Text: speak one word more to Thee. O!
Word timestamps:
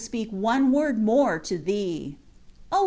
speak 0.01 0.31
one 0.31 0.71
word 0.71 0.97
more 0.97 1.37
to 1.37 1.59
Thee. 1.59 2.17
O! 2.71 2.79